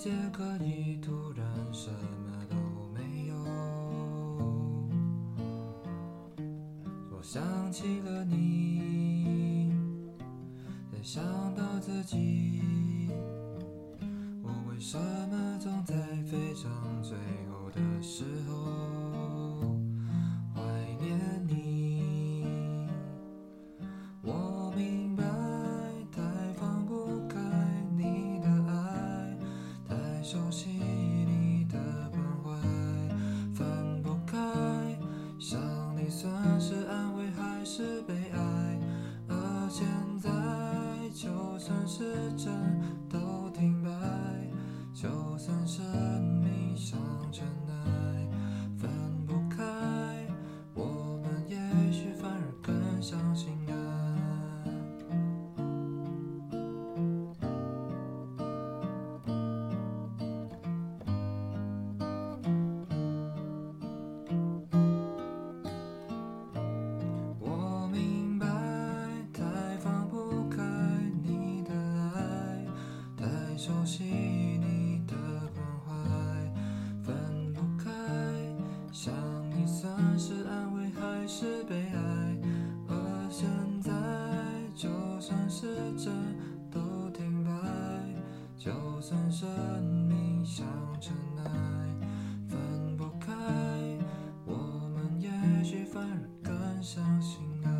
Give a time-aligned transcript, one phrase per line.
[0.00, 2.56] 世界可以突然什么都
[2.94, 3.34] 没有。
[7.10, 9.70] 我想起了你，
[10.90, 11.22] 再想
[11.54, 13.10] 到自己，
[14.42, 15.94] 我为什么总在
[16.24, 16.72] 非常
[17.02, 17.14] 最
[17.50, 17.59] 后
[30.30, 31.76] 熟悉你的
[32.12, 32.52] 关怀，
[33.52, 34.38] 分不开。
[35.40, 35.60] 想
[35.96, 38.78] 你算是安慰还是悲哀？
[39.26, 39.84] 而现
[40.20, 40.30] 在，
[41.12, 42.46] 就算是真
[73.60, 75.14] 熟悉你的
[75.54, 75.92] 关怀
[77.02, 77.90] 分不开
[78.90, 79.12] 想
[79.50, 82.38] 你算是安慰还是悲哀？
[82.88, 83.46] 而现
[83.82, 83.92] 在
[84.74, 84.88] 就
[85.20, 85.66] 算时
[85.98, 86.10] 针
[86.70, 87.50] 都停摆
[88.56, 89.46] 就算生
[90.08, 90.66] 命像
[90.98, 91.14] 尘
[91.44, 91.44] 埃
[92.48, 93.30] 分不开
[94.46, 94.54] 我
[94.94, 95.28] 们也
[95.62, 97.79] 许反而更相信爱。